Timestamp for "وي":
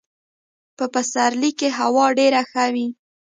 2.73-2.87